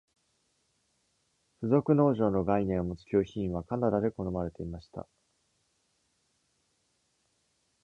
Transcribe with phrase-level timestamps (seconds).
[1.61, 5.07] 附属農場の概念をもつ救貧院は、カナダで好まれていました。